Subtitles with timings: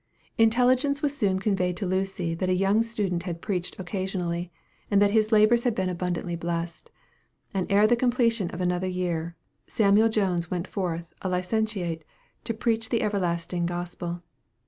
[0.39, 4.51] Intelligence was soon conveyed to Lucy that a young student had preached occasionally,
[4.89, 6.89] and that his labors had been abundantly blessed.
[7.53, 9.35] And ere the completion of another year,
[9.67, 12.03] Samuel Jones went forth a licentiate,
[12.45, 14.23] to preach the everlasting gospel.